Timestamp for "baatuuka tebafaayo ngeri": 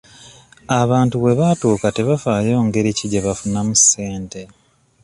1.39-2.91